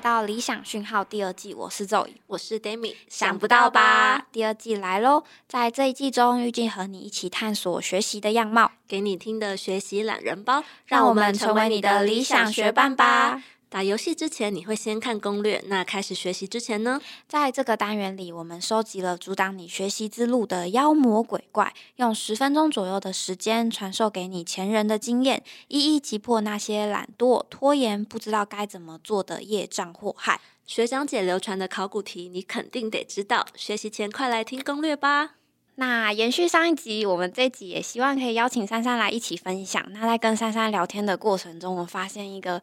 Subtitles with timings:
[0.00, 4.26] 来到理想讯号第二季，我是 Zoe，我是 Demi，想不到吧？
[4.32, 5.24] 第二季来喽！
[5.46, 13.42] 在这一季中，预计和你一起探索学习的样貌，给你听的学习懒人包，让我们成为你的理想学伴吧。
[13.70, 15.62] 打游戏之前，你会先看攻略。
[15.68, 17.00] 那开始学习之前呢？
[17.28, 30.40] 在这个单元里，我们收集了阻挡你学习之路的妖魔鬼怪，用十分钟左右的时间传授给你前人的经验，一一击破那些懒惰、拖延、不知道该怎么做的业障祸害。
[30.66, 33.46] 学长姐流传的考古题，你肯定得知道。
[33.54, 35.39] 学习前，快来听攻略吧。
[35.80, 39.82] 那延续上一集，我们这集也希望可以邀请珊珊来一起分享。
[39.92, 42.60] 那在跟珊珊聊天的过程中，我发现一个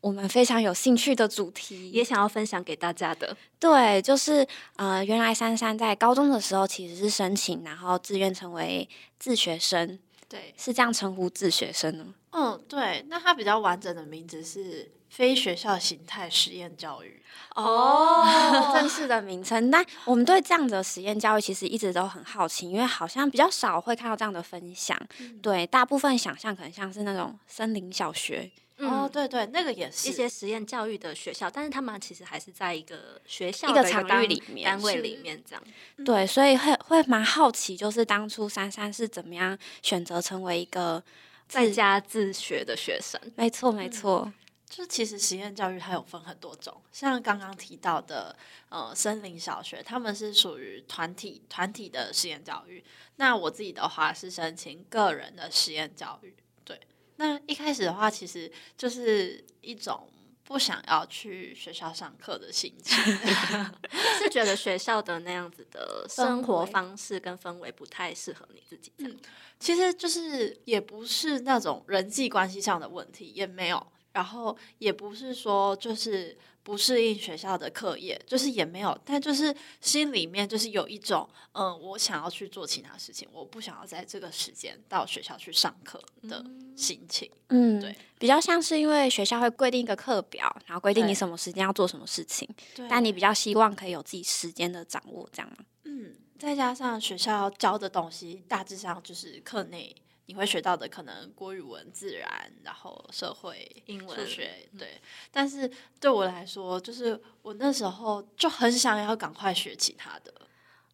[0.00, 3.36] 我们非常有兴趣的主题，也想要分享给大家的。
[3.60, 4.44] 对，就是
[4.74, 8.88] 呃，原来珊珊在高中的时候其实是申请，然后自愿成为
[9.20, 9.96] 自学生。
[10.28, 12.04] 对，是这样称呼自学生的。
[12.32, 13.04] 嗯，对。
[13.08, 14.92] 那它比较完整的名字是。
[15.10, 17.22] 非学校形态实验教育
[17.54, 19.70] 哦，正式的名称。
[19.70, 24.94] 那我们对这样的实验教育其实一直都很好奇，因为好像比较少会看到这样的分享。
[25.40, 28.50] 对，大部分想象可能像是那种森林小学。
[28.76, 35.64] 哦，对对，那个也是一些实验教育的学校，但是他们其实还是在一个学校一个场域里面、单位里面这样。
[36.04, 41.02] 对，所以会会蛮好奇，就是当初珊珊是怎么样选择成为一个
[41.48, 43.20] 在家自学的学生？
[43.34, 44.32] 没错，没错。
[44.68, 48.36] 就其实实验教育它有分很多种，像刚刚提到的，
[48.68, 52.84] 呃，森林小学，他们是属于团体团体的实验教育。
[53.16, 56.36] 那我自己的话是申请个人的实验教育。
[56.64, 56.78] 对，
[57.16, 60.06] 那一开始的话，其实就是一种
[60.48, 62.96] 不想要去学校上课的心情，
[64.18, 68.90] 是觉得学校的那样子的生活方式跟氛围不太适合你自己。
[68.96, 69.14] 嗯，
[69.60, 73.86] 其实就是也不是那种人际关系上的问题，也没有。
[74.18, 86.44] 然后也不是说就是不适应学校的课业，就是也没有，但就是心里面就是有一种，嗯，我想要去做其他事情，我不想要在这个时间到学校去上课的
[86.76, 87.30] 心情。
[87.50, 92.48] 嗯，对，比较像是因为学校会规定一个课表，然后规定你什么时间要做什么事情，
[92.90, 95.58] 但你比较希望可以有自己时间的掌握，这样吗？
[95.84, 99.94] 嗯，再加上学校教的东西，大致上就是课内。
[100.28, 105.00] 你会学到的可能国语文、自然，然后社会、英文、数学，对。
[105.30, 110.30] 但是对我来说，就是我那时候就很想要赶快学其他的，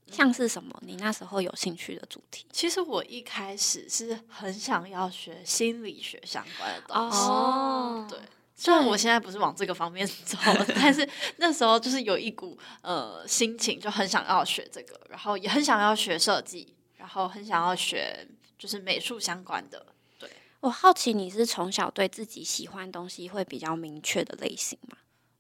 [0.07, 0.73] 像是什么？
[0.83, 2.47] 你那时候有兴趣的主题？
[2.53, 7.19] 其实我一开始是很想要学心理学相关的东西。
[7.19, 8.17] 哦，对。
[8.55, 10.39] 虽然我现在不是往这个方面走，
[10.77, 11.07] 但是
[11.39, 18.25] 那时候就是有一股呃心情，就很想要学这个，然后也很想要学设计，然后很想要学。
[18.65, 19.85] 就是美术相关的，
[20.19, 20.31] 对
[20.61, 24.97] 我好奇你是从小对自己喜欢东西会比较明确的类型吗？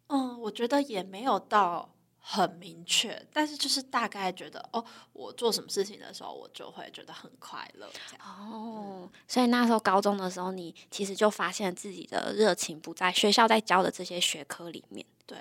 [0.08, 4.84] 嗯，我觉得也没有到很明确，但是就是大概觉得哦，
[5.14, 7.90] 我做什么事情的时候，我就会觉得很快乐。
[8.22, 15.06] 哦，所以那时候高中的时候，你其实就发现自己的热情不在学校在教的这些学科里面。
[15.24, 15.38] 对，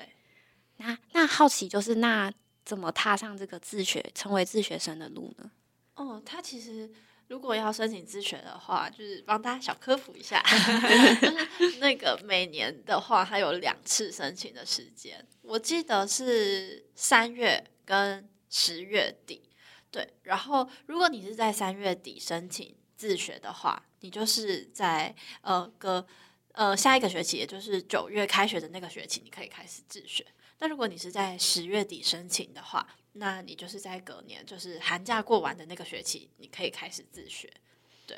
[0.78, 2.32] 那那好奇就是那
[2.64, 5.52] 怎么踏上这个自学成为自学生的路呢？
[5.96, 6.90] 哦，他其实。
[7.34, 10.40] 如果要申请自学的话，就是帮大家小科普一下，
[11.20, 19.50] 就是那个每年的话，它有两次申请的时间，我记得是三月跟十月底。
[19.90, 26.06] 对，然后如果你是在三月底申请自学的话，你就是在呃个
[26.52, 30.24] 呃下一个学期，也就是九月开学的那个学期，你可以开始自学。
[30.60, 37.48] 那如果你是在十月底申请的话，那你就是在隔年，就是寒假过完的那个学期，你可以开始自学。
[38.08, 38.18] 对，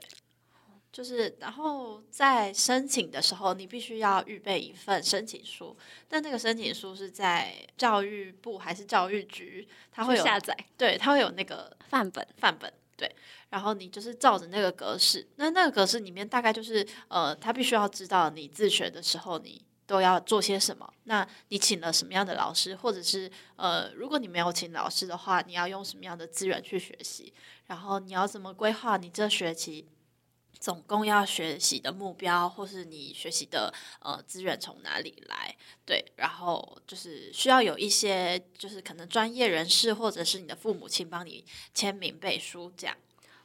[0.92, 5.76] 就是然后在申请的时候，你必须要预备一份申请书。
[6.08, 9.68] 但那个申请书是在教育部还是教育局？
[9.92, 12.72] 它会有下载，对，它会有那个范本，范本。
[12.96, 13.14] 对，
[13.50, 19.65] 然后你就是照着那个格式，那那个格式里面大概就是呃，他必须要知道你自学的时候你。
[19.88, 20.92] 都要做些什么？
[21.04, 27.34] 那你请了什么样的老师，或者是呃，如果你没有请老师的话，你要用什么样的资源去学习？
[27.68, 29.88] 然后你要怎么规划你这学期
[30.60, 35.56] 总共要学习的目标，或是你学习的呃资源从哪里来？
[35.86, 42.98] 对，然后就是需要有一些就是可能专业人士或者是你的父母亲帮你签名背书这样。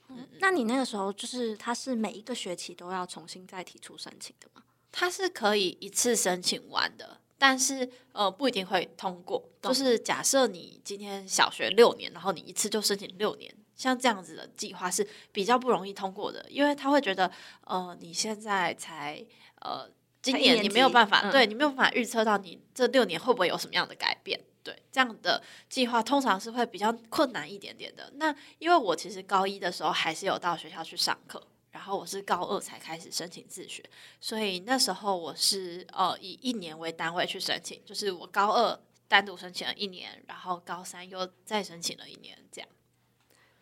[0.09, 4.63] 嗯，那你那个时候就是他是每一个学期都要重新再提出申请的吗？
[4.93, 9.49] 它是可以一次申请完的，但是呃不一定会通过。
[9.63, 17.31] 就是假设你今天小学六年，然后你一次就申请六年，像这样子的计划是比较不容易通过的，因为他会觉得
[17.65, 19.25] 呃你现在才
[19.61, 19.89] 呃
[20.23, 24.41] 今年年你没有办法，嗯对你没有办法预测到你这六年会不会有什么样的改变。
[24.63, 28.13] 对，这样的计划通常是会比较困难一点点的。
[28.17, 33.85] 那因为我其实高一的时候还是有到学校去上课，然后我是高二才开始申请自学，
[34.21, 42.69] 所以那时候我是呃以一年为单位去申请，就是我高二单独申请了一年，然后高三又再申请了一年，这样。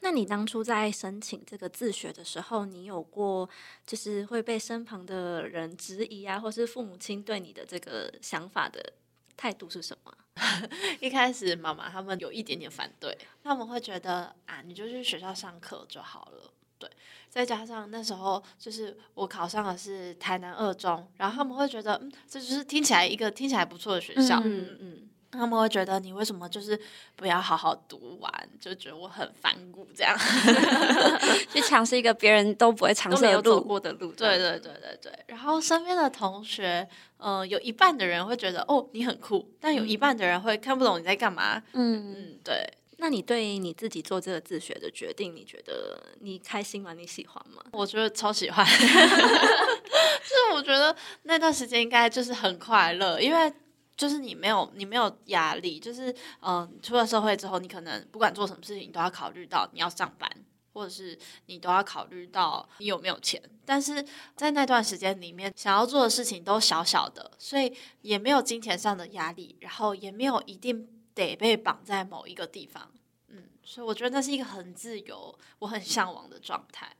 [0.00, 3.48] 那你当初在申请这个自学的时候，你有过
[3.84, 8.92] 就是会被身旁的人质疑啊，或是父母亲对你的这个想法的
[9.36, 10.62] 态度是什么啊？
[11.00, 16.52] 一开始妈妈他们有一点点反对，他们会觉得啊，你就去学校上课就好了。
[16.78, 16.88] 对，
[17.28, 26.80] 再加上那时候就是我考上的是台南二中，然后他们会觉得，嗯，这就是听起来一个听起来不错的学校，嗯嗯，他们会觉得你为什么就是
[27.16, 30.16] 不要好好读完，就觉得我很反骨这样。
[31.52, 33.60] 去尝试一个别人都不会尝试没有走。
[33.60, 41.62] 过的路，对对对对对，然后身边的同学，呃，有一半的人会觉得哦你很酷，但有一半的人会看不懂你在干嘛。
[41.72, 42.66] 嗯，嗯，对，
[43.00, 46.92] 那你对你自己做这个自学的决定，你觉得你开心吗？
[46.92, 47.62] 你喜欢吗？
[47.72, 53.52] 我觉得超喜欢， 就是我觉得那段时间应该就是很快乐，因为
[53.96, 56.10] 就是你没有你没有压力，就是
[56.40, 60.28] 嗯、呃出了社会之后，你可能不管做什么事情，你都要考虑到你要上班，
[60.72, 61.16] 或者是
[61.46, 63.40] 你都要考虑到你有没有钱。
[63.64, 64.04] 但是
[64.34, 67.72] 在那段时间里面，想要做的事情都小小的，所以
[68.02, 70.88] 也没有金钱上的压力，然后也没有一定
[71.26, 72.90] 得被绑在某一个地方。
[73.28, 76.94] 嗯，所以我觉得那是一个很自由、我很向往的状态。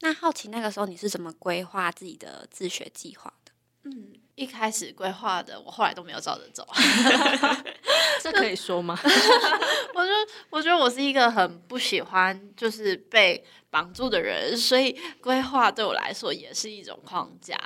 [0.00, 3.52] 那好奇那个时候你是怎么规划自己的自学计划的？
[3.84, 6.66] 嗯，一开始规划的，我后来都没有照着走。
[8.22, 8.98] 这可以说吗？
[9.94, 10.12] 我就
[10.50, 17.58] 我觉得我是一个很不喜欢就是被绑住的人，所以规划对我来说也是一种框架。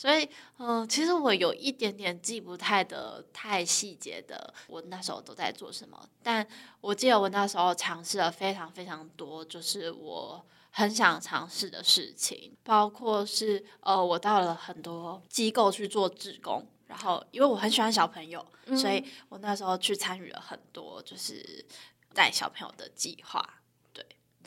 [0.00, 0.24] 对，所以
[0.58, 6.08] 嗯、呃其实我有一点点记不太得太细节的，我那时候都在做什么。
[6.22, 6.46] 但
[6.80, 10.44] 我记得我那时候尝试了非常非常多，就是我。
[10.72, 21.66] 很想尝试的事情，包括是呃，我到了很多机构去做志工，然后因为我很喜欢小朋友，所以我那时候去参与了很多就是
[22.14, 23.44] 带小朋友的计划。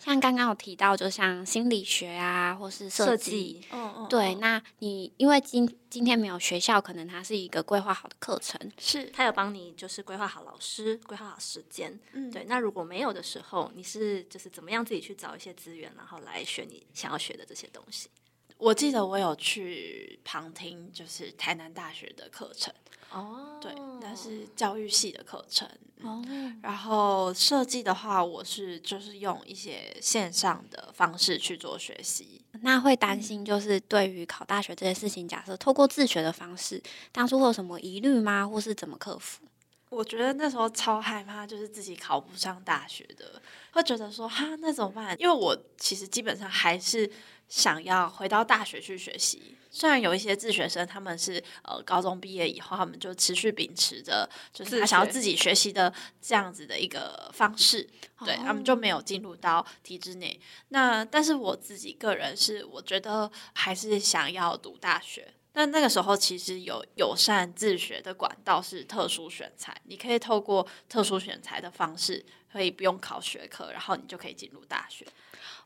[0.03, 3.61] 像刚刚有提到，就像心理学啊，或是设设计。
[3.71, 11.97] 嗯嗯对，那你因为今今天没有学校，可能它是一个规划好的课程，是它有帮你就是规划好老师，规划好时间。
[12.11, 18.09] 嗯对，那如果没有的时候，你是就是怎么样自己去找一些资源，然后来学你想要学的这些东西？
[18.57, 22.73] 我记得我有去旁听，就是台南大学的课程，
[23.11, 25.69] 哦对，那是教育系的课程。
[26.01, 26.21] 哦，
[26.61, 32.41] 然后设计的话，我是就是用一些线上的方式去做学习。
[32.61, 36.81] 那会担心就是对于考大学这些事情，假设透过自学的方式，
[37.13, 38.45] 当初会有什么疑虑吗？
[38.45, 39.45] 或是怎么克服？
[39.89, 43.41] 我觉得那时候超害怕，就是自己考不上大学的，
[43.71, 45.15] 会觉得说哈那怎么办？
[45.17, 47.09] 因为我其实基本上还是
[47.47, 49.57] 想要回到大学去学习。
[49.75, 55.91] 虽然有一些自学生他们是呃高中毕业以后，他们就持续秉持着就是他想要自己学习的
[56.21, 57.89] 这样子的一个方式，
[58.23, 60.39] 对他们就没有进入到体制内。
[60.69, 65.33] 那但是我自己个人是，我觉得还是想要读大学。
[65.55, 75.07] 那那个时候其实有友善自学的管道是特殊选材，你可以透过特殊选材的方式，可以不用考学科，然后你就可以进入大学。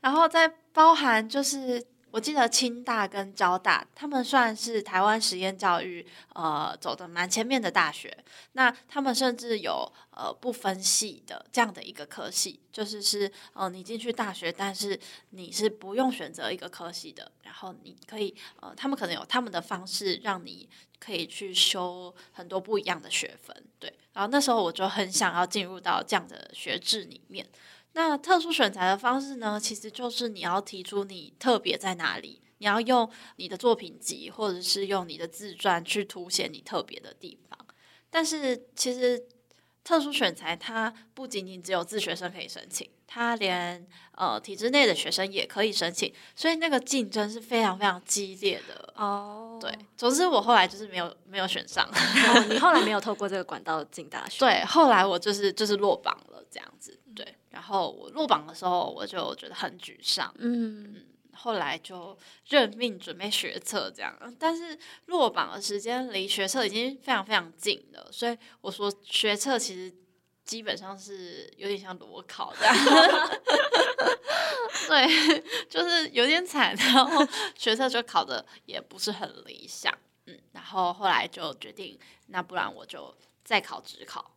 [0.01, 8.15] 然后再包含就是，我记得清大跟交大，他们算是台湾实验教育呃走的蛮前面的大学。
[8.53, 14.99] 那他们甚至有呃不分系的这样的一个科系，就是是呃你进去大学，但是
[15.31, 23.93] 你是不用选择一个科系的，然后你可以呃他们可能有他们的方式让你可以去修很多不一样的学分，对。
[24.13, 27.47] 然后那时候我就很想要进入到这样的学制里面。
[27.97, 37.57] 那特殊选材的方式呢，其实就是你要提出你特别在哪里，你要用你的作品集或者是用你的自传去凸显你特别的地方。
[38.11, 39.25] 但是其实
[39.83, 48.93] 特殊选材它不仅仅只有自学生可以申请，它连呃体制内的学生也可以申请，所以那个竞争是非常非常激烈的。
[48.95, 51.83] 哦，对，总之我后来就是没有没有选上。
[51.83, 54.39] 哦，你后来没有 透过这个管道进大学？
[54.39, 56.99] 对，后来我就是就是落榜了这样子。
[57.15, 60.33] 对，然后我落榜的时候，我就觉得很沮丧。
[60.37, 69.93] 嗯，后来就认命准备学测这样，但是落榜的时间离学测已经非常非常近了，所以我说学测其实
[70.45, 72.75] 基本上是有点像裸考这样，
[74.87, 79.93] 对，就是有点惨，然后学测就考的也不是很理想。
[80.25, 83.13] 嗯，然后后来就决定，那不然我就
[83.43, 84.36] 再考职考。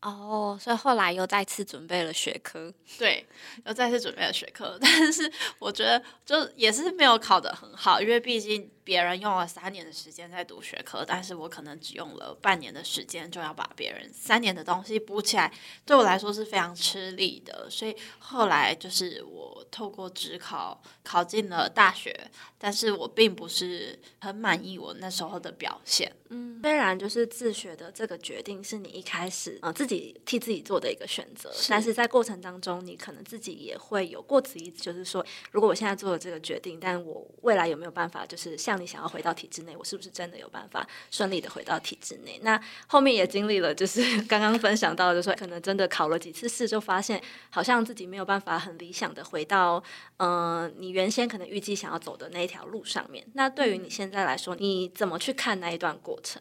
[0.00, 3.26] 哦，所以后来又再次准备了学科，对，
[3.66, 15.52] 又再次准备了学科， 但是我觉得就也是没有考得很好，因为毕竟别人用了三年的时间在读学科，但是我可能只用了半年的时间就要把别人三年的东西补起来，
[15.84, 17.68] 对我来说是非常吃力的。
[17.68, 26.10] 所以后来就是我透过职考考进了大学，但是我并不是很满意我那时候的表现。
[26.30, 42.38] 嗯，虽然就是自学的这个决定是你一开始呃自己替自己做的一个选择，但是在过程当中，你可能自己也会有过此一就是说，如果我现在做了这个决定，但我未来有没有办法，就是像你想要回到体制内，我是不是真的有办法顺利的回到体制内？
[42.42, 49.82] 那后面也经历了，就是刚刚分享到就，说可能真的考了几次试，就发现好像自己没有办法很理想的回到
[50.18, 53.26] 嗯你原先可能预计想要走的那一条路上面。
[53.34, 56.40] 那对于你现在来说，你怎么去看那一段过程？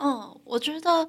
[0.00, 1.08] 嗯，我觉得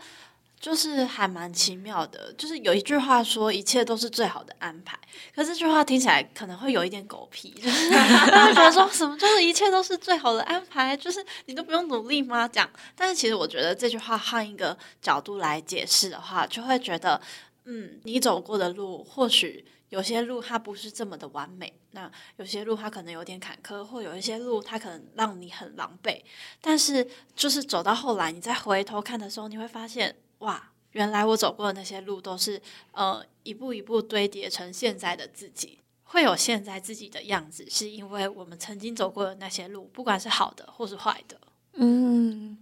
[0.59, 2.33] 就是还蛮奇妙的。
[2.33, 4.99] 就是有一句话说，一切都是最好的安排。
[5.35, 7.89] 可是这句话听起来可能会有一点狗屁，就是
[8.29, 12.47] 大家觉得说什么就是一切都是最好的安排，就是你都不用努力吗？
[12.47, 12.69] 这样。
[12.95, 17.21] 但是其实我觉得这句话换一个角度来解释的话，就会觉得，
[17.65, 19.65] 嗯，你走过的路或许。
[19.89, 26.21] 有些路它不是这么的完美，那有些路它可能有点坎坷，或有一些路它可能让你很狼狈。
[26.61, 41.39] 但是就是走到后来，你再回头看的时候，你会发现，哇，原来我走过的那些路都是呃一步一步堆叠成现在的自己，会有现在自己的样子，是因为我们曾经走过的那些路，不管是好的或是坏的。
[41.73, 42.57] 嗯，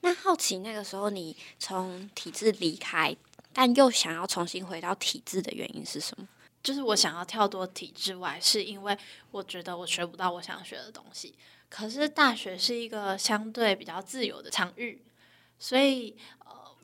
[0.00, 3.16] 那好奇那个时候你从体制离开，
[3.52, 6.28] 但又想要重新回到体制的原因是什么？
[6.62, 8.96] 就是我想要跳脱体制外，是因为
[9.30, 11.34] 我觉得我学不到我想学的东西。
[11.70, 15.00] 可是大学是一个相对比较自由的场域，
[15.58, 16.39] 所以呃，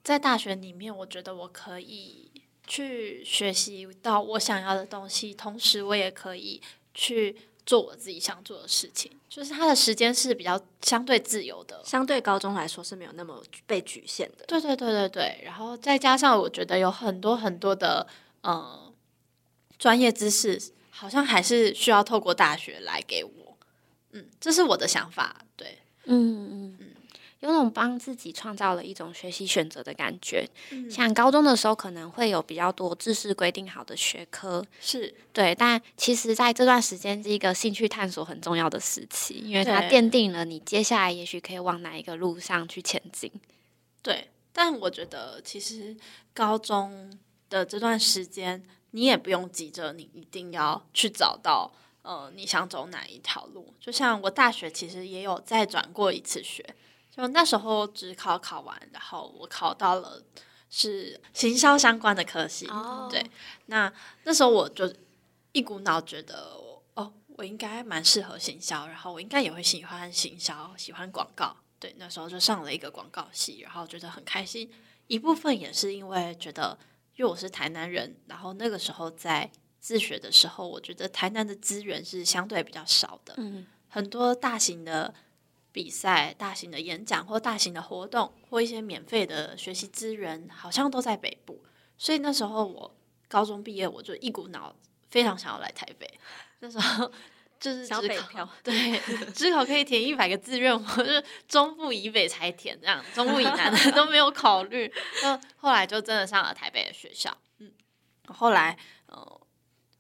[0.07, 2.31] 在大学里面，我觉得我可以
[2.65, 6.63] 去学习到我想要的东西，同时我也可以
[6.95, 7.37] 去
[7.67, 9.11] 做我自己想做的事情。
[9.29, 14.45] 就是他的时间是比较相对自由的，相对高中来说是没有那么被局限的。
[14.47, 15.41] 对对对对对。
[15.45, 18.07] 然后再加上我觉得有很多很多的
[18.45, 18.85] 嗯。
[19.79, 23.59] 专业知识好像还是需要透过大学来给我，
[24.13, 26.86] 嗯，这是我的想法，对，嗯嗯嗯，
[27.40, 30.49] 有种帮自己创造了一种学习选择的感觉。
[30.90, 43.31] 像高中的时候可能会有比较多知识规定好的学科，是对，但其实在这段时间是一个兴趣探索很重要的时期，因为它奠定了你接下来也许可以往哪一个路上去前进。
[44.02, 45.97] 对，但我觉得其实
[46.33, 48.62] 高中的这段时间。
[48.93, 53.75] 你也不用急着，你一定要去找到呃你想走哪一条路。
[53.78, 56.64] 就像我大学其实也有再转过一次学，
[57.17, 60.23] 就那时候只考考完，然后我考到了
[60.69, 62.69] 是行销相关的科系。
[63.11, 63.25] 对，
[63.67, 63.93] 那
[64.25, 64.93] 那时候我就
[65.53, 66.57] 一股脑觉得，
[66.95, 71.57] 哦，我应该蛮适合行销，然后我应该也会喜欢行销，喜欢广告。
[71.79, 74.71] 对，那时候就上了一个广告系，然后觉得很开心。
[75.07, 76.79] 一部分也是因为觉得。
[77.19, 83.33] 因为我是台南人，然后那个时候在自学的时候，我觉得台南的资源是相对比较少的。
[83.39, 85.15] 嗯，很多大型的
[85.76, 91.62] 比赛、大型的演讲或大型的活动，或一些免费的学习资源，好像都在北部。
[91.99, 92.97] 所以那时候我
[93.28, 94.75] 高中毕业，我就一股脑
[95.11, 96.11] 非常想要来台北。
[96.61, 97.12] 那时候
[97.61, 98.99] 就是小北漂，对，
[99.35, 101.12] 只考可以填一百个志愿，我就
[101.47, 104.90] 中部以北才填，这样中部以南的都没有考虑。
[105.23, 107.37] 那后来就真的上了台北的学校。
[107.59, 107.71] 嗯，
[108.28, 108.78] 后来
[109.09, 109.40] 呃，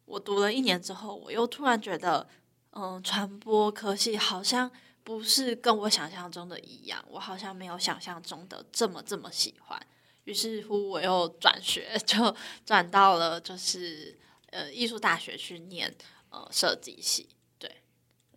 [0.06, 2.26] 我读了一年之后，我又突然觉得，
[2.70, 4.70] 嗯，传播科系好像
[5.06, 9.80] 不是跟我想象中的一样，我好像没有想象中的这么这么喜欢。
[10.24, 12.34] 于是乎，我又转学， 就
[12.64, 14.18] 转到了就是
[14.50, 15.94] 呃艺术大学去念
[16.30, 17.28] 呃设计系。
[17.56, 17.70] 对，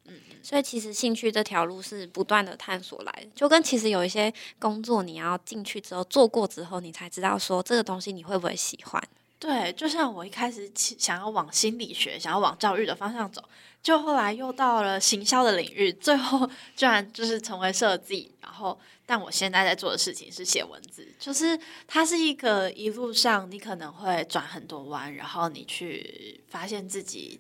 [0.05, 9.03] 嗯所以其实兴趣这条路是不断的探索来的，就跟其实有一些工作你要进去之后做过之后，你才知道说这个东西你会不会喜欢。
[9.39, 13.41] 对，就像我一开始想要往心理学、想要往教育的方向走，
[13.81, 18.31] 就后来又到了行销的领域，最后 居然就是成为设计。
[18.41, 27.39] 然后，但我现在在做的事情是写文字，就是它是一个一路上你可能会转很多弯，然后你去发现自己。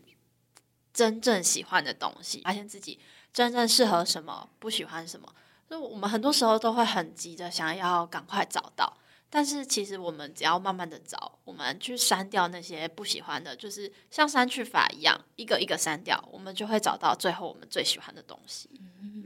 [0.91, 2.99] 真正喜欢的东西，发现自己
[3.31, 5.33] 真正适合什么，不喜欢什么。
[5.69, 8.91] 就我们很多时候都会很急的想要赶快找到，
[9.29, 18.69] 但是其实我们只要慢慢的找，我们去删掉那些不喜欢的，就是像删去法一样，一个一个删掉，我们就会找到最后我们最喜欢的东西。
[19.01, 19.25] 嗯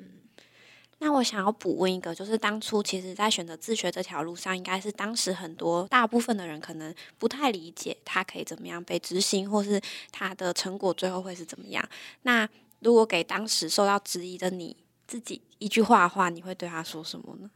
[1.00, 9.82] 那我想要补问一个，就是当初其实在选择自学这条路上，应该是当时很多大部分的人可能不太理解它可以怎么样被执行，或是
[10.14, 11.86] 它的成果最后会是怎么样。
[12.22, 12.48] 那
[12.80, 17.52] 如果给当时受到质疑的你自己一句话的话，你会对他说什么呢？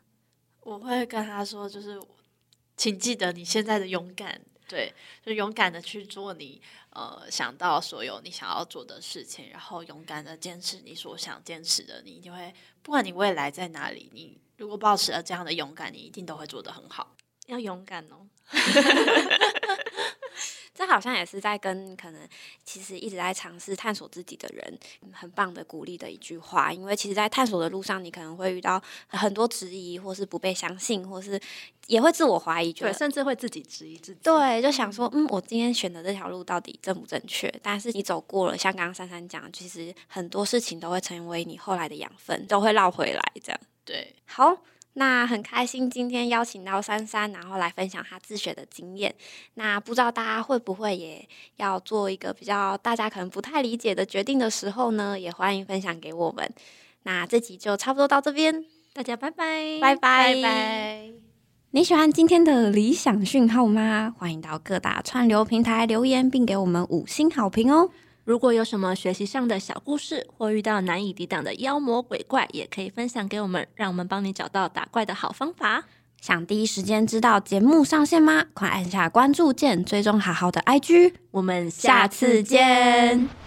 [0.60, 1.98] 我会跟他说，就是
[2.78, 4.94] 请记得你现在的勇敢，对，
[5.26, 12.54] 就勇敢的去做你呃想到所有你想要做的事情，然后勇敢的坚持你所想坚持的，你一定会，
[12.84, 17.16] 不管你未来在哪里，你如果保持了这样的勇敢，你一定都会做得很好。
[17.48, 18.28] 要勇敢哦。
[20.78, 22.22] 这好像也是在跟可能
[22.64, 24.80] 其实一直在尝试探索自己的人
[25.12, 31.42] 很棒的鼓励的一句话，因为其实，在探索的路上，你可能会遇到很多质疑，或是不被相信，或是
[31.88, 34.20] 也会自我怀疑，觉对，得甚至会自己质疑自己。
[34.22, 37.52] 对，就想说，嗯，我今天选的这条路到底正不正确？
[37.64, 43.60] 但是你走过了，像刚刚珊珊讲，其实很多事情都会成为你后来的养分，都会绕回来这样。
[43.84, 44.56] 对，好，
[45.00, 49.14] 那很开心今天邀请到珊珊，然后来分享她自学的经验。
[49.54, 51.24] 那不知道大家会不会也
[51.58, 55.20] 要做一个比较大家可能不太理解的决定的时候呢？
[55.20, 56.52] 也欢迎分享给我们。
[57.04, 61.10] 那这集就差不多到这边，大家拜拜，拜拜拜拜。
[61.70, 64.16] 你喜欢今天的理想讯号吗？
[64.18, 67.92] 欢迎到各大串流平台留言，并给我们五星好评哦。
[68.28, 75.86] 如果有什么学习上的小故事，或遇到难以抵挡的妖魔鬼怪，也可以分享给我们，让我们帮你找到打怪的好方法。
[76.20, 78.44] 想第一时间知道节目上线吗？
[78.54, 81.14] 快按下关注键，追踪好好的 IG。
[81.32, 83.47] 我们下次见。